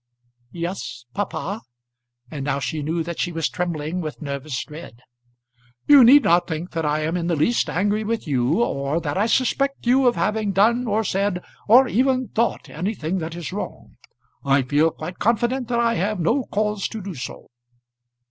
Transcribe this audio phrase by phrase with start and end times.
[0.55, 1.61] "Yes, papa."
[2.31, 5.01] And now she knew that she was trembling with nervous dread.
[5.85, 9.15] "You need not think that I am in the least angry with you, or that
[9.15, 13.97] I suspect you of having done or said, or even thought anything that is wrong.
[14.43, 17.45] I feel quite confident that I have no cause to do so."